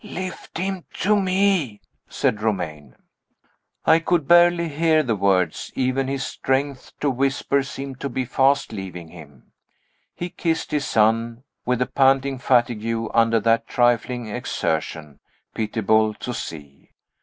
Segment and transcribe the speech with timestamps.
[0.03, 2.95] "Lift him to me," said Romayne.
[3.85, 8.71] I could barely hear the words: even his strength to whisper seemed to be fast
[8.73, 9.51] leaving him.
[10.15, 15.19] He kissed his son with a panting fatigue under that trifling exertion,
[15.53, 16.89] pitiable to see.